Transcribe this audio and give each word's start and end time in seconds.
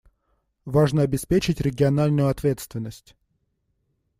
Важно 0.65 1.03
обеспечить 1.03 1.61
региональную 1.61 2.29
ответственность. 2.29 3.15